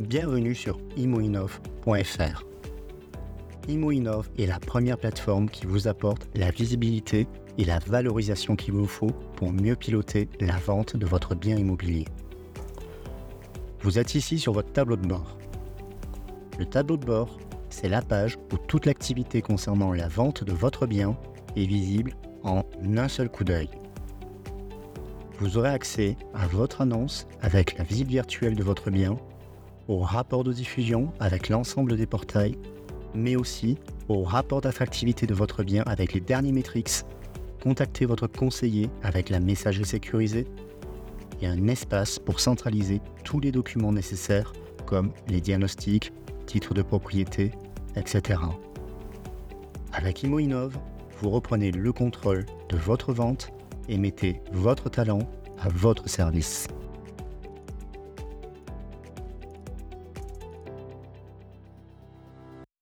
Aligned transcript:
Bienvenue 0.00 0.54
sur 0.54 0.78
imoinov.fr. 0.96 2.44
ImoInnov 3.66 4.30
est 4.38 4.46
la 4.46 4.60
première 4.60 4.96
plateforme 4.96 5.50
qui 5.50 5.66
vous 5.66 5.88
apporte 5.88 6.28
la 6.36 6.52
visibilité 6.52 7.26
et 7.58 7.64
la 7.64 7.80
valorisation 7.80 8.54
qu'il 8.54 8.74
vous 8.74 8.86
faut 8.86 9.10
pour 9.34 9.52
mieux 9.52 9.74
piloter 9.74 10.28
la 10.38 10.56
vente 10.56 10.96
de 10.96 11.04
votre 11.04 11.34
bien 11.34 11.56
immobilier. 11.56 12.04
Vous 13.80 13.98
êtes 13.98 14.14
ici 14.14 14.38
sur 14.38 14.52
votre 14.52 14.72
tableau 14.72 14.94
de 14.94 15.08
bord. 15.08 15.36
Le 16.60 16.64
tableau 16.64 16.96
de 16.96 17.04
bord, 17.04 17.36
c'est 17.68 17.88
la 17.88 18.00
page 18.00 18.38
où 18.52 18.56
toute 18.56 18.86
l'activité 18.86 19.42
concernant 19.42 19.92
la 19.92 20.06
vente 20.06 20.44
de 20.44 20.52
votre 20.52 20.86
bien 20.86 21.18
est 21.56 21.66
visible 21.66 22.14
en 22.44 22.62
un 22.96 23.08
seul 23.08 23.28
coup 23.28 23.42
d'œil. 23.42 23.68
Vous 25.40 25.58
aurez 25.58 25.70
accès 25.70 26.16
à 26.34 26.46
votre 26.46 26.82
annonce 26.82 27.26
avec 27.42 27.76
la 27.76 27.82
visite 27.82 28.08
virtuelle 28.08 28.54
de 28.54 28.62
votre 28.62 28.92
bien 28.92 29.18
au 29.88 29.98
rapport 29.98 30.44
de 30.44 30.52
diffusion 30.52 31.12
avec 31.18 31.48
l'ensemble 31.48 31.96
des 31.96 32.06
portails, 32.06 32.56
mais 33.14 33.36
aussi 33.36 33.78
au 34.08 34.22
rapport 34.22 34.60
d'attractivité 34.60 35.26
de 35.26 35.34
votre 35.34 35.62
bien 35.62 35.82
avec 35.86 36.12
les 36.12 36.20
derniers 36.20 36.52
métriques. 36.52 37.04
Contactez 37.62 38.04
votre 38.04 38.26
conseiller 38.26 38.90
avec 39.02 39.30
la 39.30 39.40
messagerie 39.40 39.86
sécurisée 39.86 40.46
et 41.40 41.46
un 41.46 41.66
espace 41.66 42.18
pour 42.18 42.40
centraliser 42.40 43.00
tous 43.24 43.40
les 43.40 43.50
documents 43.50 43.92
nécessaires 43.92 44.52
comme 44.86 45.10
les 45.28 45.40
diagnostics, 45.40 46.12
titres 46.46 46.74
de 46.74 46.82
propriété, 46.82 47.52
etc. 47.96 48.40
Avec 49.92 50.22
ImoInnov, 50.22 50.78
vous 51.20 51.30
reprenez 51.30 51.72
le 51.72 51.92
contrôle 51.92 52.46
de 52.68 52.76
votre 52.76 53.12
vente 53.12 53.50
et 53.88 53.98
mettez 53.98 54.40
votre 54.52 54.88
talent 54.88 55.28
à 55.58 55.68
votre 55.68 56.08
service. 56.08 56.68